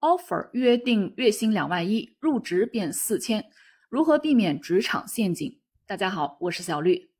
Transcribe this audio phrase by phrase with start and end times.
[0.00, 3.44] offer 约定月薪两万一，入职便四千，
[3.88, 5.58] 如何避免职场陷阱？
[5.88, 7.10] 大家好，我是小绿。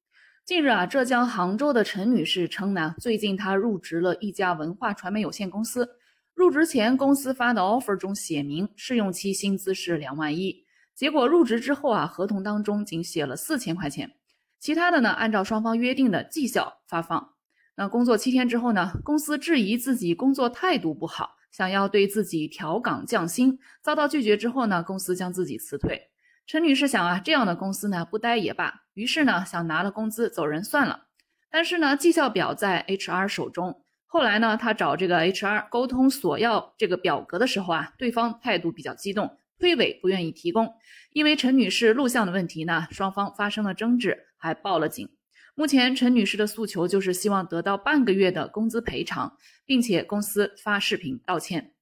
[0.44, 5.88] 近日啊，浙江杭州的陈女士称呢，最近她入职了一家文化传媒有限公司，
[6.34, 10.64] 入职前公司发的 offer 中写明试用期薪资是两万一，
[10.94, 14.12] 结果入职之后啊，合同当中仅写了四千块钱，
[14.60, 17.34] 其他的呢按照双方约定的绩效发放。
[17.74, 18.92] 那工作七天之后呢？
[19.02, 24.82] 公司质疑自己工作态度不好，想要对自己调岗降薪，遭到拒绝之后呢？
[24.82, 26.10] 公司将自己辞退。
[26.46, 31.06] 陈女士想啊，这样的公司呢不待也罢，于是呢想拿了工资走人算了。
[31.50, 40.74] 但是呢绩效表在 HR 手中，后来呢她找这个 HR 沟通索要这个表格的时候啊，对方态度比较激动，推诿不愿意提供。
[41.12, 45.08] 因为陈女士录像的问题呢，双方发生了争执，还报了警。
[45.58, 49.36] 目前陈女士的诉求就是希望得到半个月的工资赔偿，
[49.66, 51.72] 并且公司发视频道歉。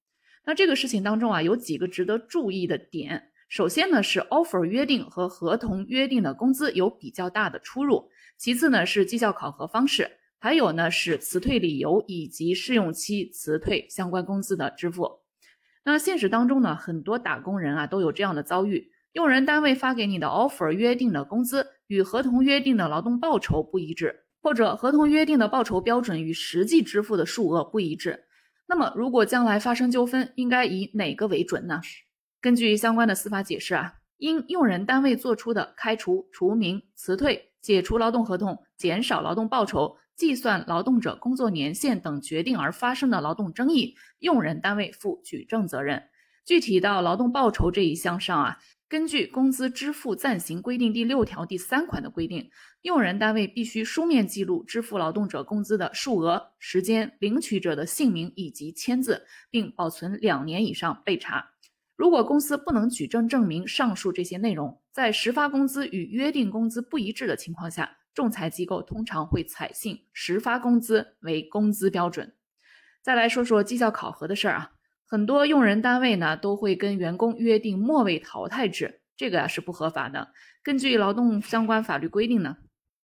[0.47, 3.33] 那这个事情当中啊，有几个值得注意的点。
[3.51, 8.09] 首先呢是 offer 约定和合同约定的工资有比较大的出入。
[8.39, 15.21] 其次呢是绩效考核方式，还有呢是辞退理由以及试用期辞退相关工资的支付。
[15.85, 18.91] 那现实当中呢，很多打工人啊都有这样的遭遇。
[19.13, 28.25] 用人单位发给你的 offer 约定的工资与合同约定的劳动报酬不一致，或者合同约定的报酬标准与实际支付的数额不一致。
[28.69, 31.81] 那么，如果将来发生纠纷，应该以哪个为准呢？
[32.41, 46.03] 根据相关的司法解释啊，因用人单位作出的开除、除名、辞退、解除劳动合同、减少劳动报酬、计算劳动者工作年限等决定而发生的劳动争议，用人单位负举证责任。
[46.45, 48.59] 具体到劳动报酬这一项上啊。
[48.89, 52.49] 根据《工资支付暂行规定》第六条第三款的规定，
[52.83, 61.51] 用人单位必须书面记录支付劳动者工资的数额、时间、领取者的姓名以及签字，并保存两年以上备查。
[61.97, 72.37] 如果公司不能举证证明上述这些内容，在实发工资与约定工资不一致的情况下，仲裁机构通常会采信实发工资为工资标准。
[73.03, 74.76] 再来说说绩效考核的事儿啊。
[75.09, 80.33] 很多用人单位呢都会跟员工约定末位淘汰制，这个啊是不合法的。
[80.65, 82.57] 根据劳动相关法律规定呢，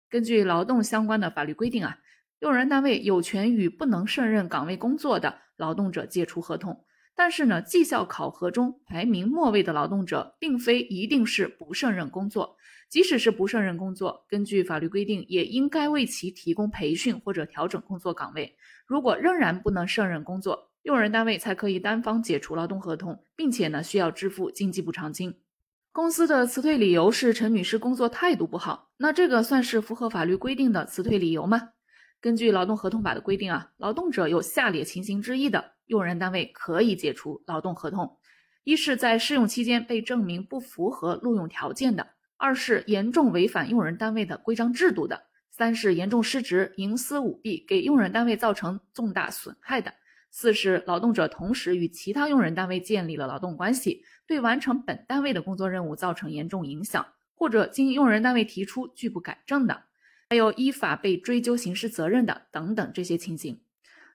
[0.09, 1.99] 根据劳动相关的法律规定啊，
[2.39, 6.83] 用人单位有权与不能胜任岗位工作的劳动者解除合同。
[7.13, 12.57] 但是呢，绩效考核中排名末位的劳动者，并非一定是不胜任工作。
[12.89, 18.55] 即使是不胜任工作，根据法律规定，也应该为其提供培训或者调整工作岗位。
[18.87, 25.35] 如果仍然不能胜任工作，用人单位才可以单方解除劳动合同，并且呢需要支付经济补偿金。
[25.91, 31.69] 公司的辞退理由是陈女士工作态度不好，那这个算是符合法律规定的辞退理由吗？
[32.21, 38.17] 根据劳动合同法的规定啊，劳动者有下列情形之一的，用人单位可以解除劳动合同：
[38.63, 42.05] 一是，在试用期间被证明不符合录用条件的；
[42.37, 45.17] 二是严重违反用人单位的规章制度的；
[45.49, 49.93] 三是严重失职、营私舞弊，给用人单位造成重大损害的。
[50.31, 57.05] 四是劳动者同时与其他用人单位建立了劳动关系，对完成本单位的工作任务造成严重影响，
[57.35, 59.83] 或者经用人单位提出拒不改正的，
[60.29, 63.61] 还有依法被追究刑事责任的等等这些情形。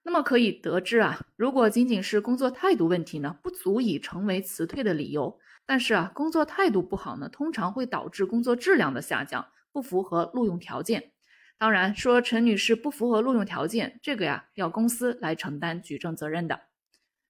[0.05, 5.38] 那么可以得知啊，如果仅仅是工作态度问题呢，不足以成为辞退的理由。
[5.66, 11.10] 但是啊，工作态度不好呢，通常会导致工作质量的下降，不符合录用条件。
[11.59, 16.61] 当然，说陈女士不符合录用条件，这个呀要公司来承担举证责任的。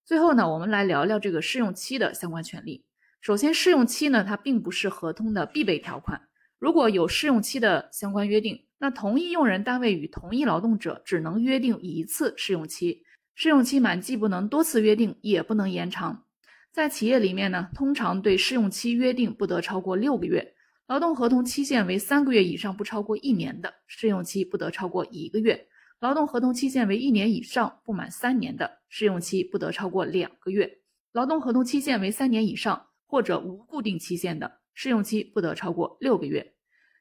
[0.04, 2.84] 最后呢，我们来聊聊这个试用期的相关权利。
[3.20, 6.22] 首先，试用期呢，它并不是合同的必备条款。
[6.58, 13.04] 如果有试用期的相关约定，那同一用人单位与同一劳动者只能约定一次试用期，
[13.36, 16.24] 试用期满既不能多次约定，也不能延长。
[16.72, 20.55] 在企业里面呢，通常对试用期约定不得超过六个月。
[20.86, 25.56] 劳动合同期限为三个月以上不超过一年的，试用期不得超过一个月；
[25.98, 30.64] 劳动合同期限为一年以上不满三年的，试用期不得超过两个月；
[31.10, 36.54] 劳动合同期限为三年以上或者无固定期限的，试用期不得超过六个月。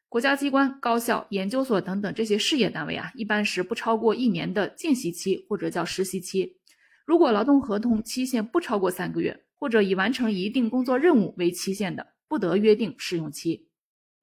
[0.09, 6.57] 国家机关、高校、研究所等等这些事业单位啊，一般是不超过一年的见习期或者叫实习期。
[7.05, 13.64] 如果劳动合同期限不超过三个月，或者以完成一定工作任务为期限的，不得约定试用期。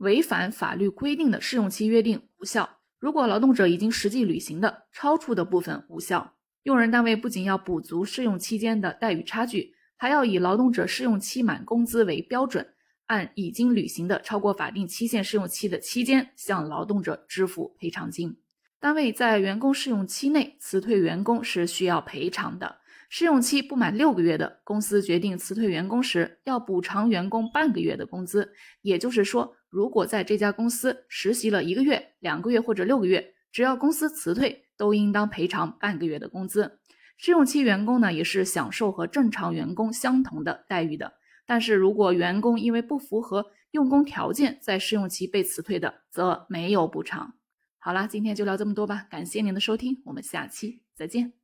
[0.02, 2.68] 违反法律规定的试用期约定无效。
[2.98, 6.34] 如果劳动者已经实际履行的，超出的部分无效。
[6.64, 12.74] 用人单位不仅要补足试用期间的待遇差距，还要以劳动者试用期满工资为标准，
[13.06, 18.36] 按已经履行的超过法定期限试用期的期间，向劳动者支付赔偿金。
[18.80, 22.78] 单位在员工试用期内辞退员工是需要赔偿的。
[23.14, 28.54] 试用期不满六个月的公司决定辞退员工时，要补偿员工半个月的工资。
[28.80, 36.78] 也就是说，如果在这家公司实习了一个月、两个月或者六个月，只要公司辞退，都应当赔偿半个月的工资。
[37.18, 41.12] 试用期员工呢，也是享受和正常员工相同的待遇的。
[41.44, 47.34] 但是如果员工因为不符合用工条件，在试用期被辞退的，则没有补偿。
[47.78, 51.41] 好啦，今天就聊这么多吧，感谢您的收听，我们下期再见。